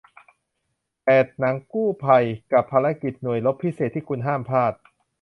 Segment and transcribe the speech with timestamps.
[1.05, 4.73] แปด หนังกู้ภัย กับภารกิจหน่วยรบพิเศษที่คุณห้ามพลาด